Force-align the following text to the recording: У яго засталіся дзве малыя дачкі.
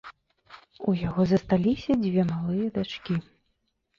У 0.91 0.93
яго 1.07 1.25
засталіся 1.33 1.97
дзве 2.03 2.21
малыя 2.31 2.67
дачкі. 2.81 3.19